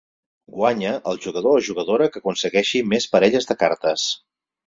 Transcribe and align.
Guanya 0.53 0.93
el 1.11 1.19
jugador 1.25 1.59
o 1.59 1.65
jugadora 1.67 2.09
que 2.15 2.21
aconsegueixi 2.23 2.83
més 2.95 3.07
parelles 3.17 3.49
de 3.51 3.59
cartes. 3.65 4.09